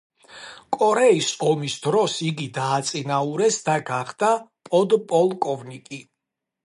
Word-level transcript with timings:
კორეის 0.75 1.27
ომის 1.49 1.75
დროს 1.83 2.15
იგი 2.29 2.47
დააწინაურეს 2.57 3.59
და 3.67 3.77
გახდა 3.91 4.31
პოდპოლკოვნიკი. 4.71 6.01